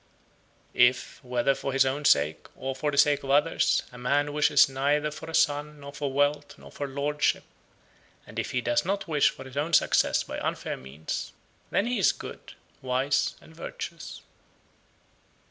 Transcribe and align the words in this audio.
84. 0.73 0.87
If, 0.89 1.23
whether 1.23 1.53
for 1.53 1.73
his 1.73 1.85
own 1.85 2.05
sake, 2.05 2.47
or 2.55 2.75
for 2.75 2.89
the 2.89 2.97
sake 2.97 3.21
of 3.23 3.29
others, 3.29 3.83
a 3.91 3.99
man 3.99 4.33
wishes 4.33 4.67
neither 4.67 5.11
for 5.11 5.29
a 5.29 5.35
son, 5.35 5.79
nor 5.79 5.93
for 5.93 6.11
wealth, 6.11 6.57
nor 6.57 6.71
for 6.71 6.87
lordship, 6.87 7.43
and 8.25 8.39
if 8.39 8.49
he 8.49 8.61
does 8.61 8.83
not 8.83 9.07
wish 9.07 9.29
for 9.29 9.43
his 9.43 9.57
own 9.57 9.73
success 9.73 10.23
by 10.23 10.39
unfair 10.39 10.75
means, 10.75 11.33
then 11.69 11.85
he 11.85 11.99
is 11.99 12.13
good, 12.13 12.53
wise, 12.81 13.35
and 13.41 13.55
virtuous. 13.55 14.21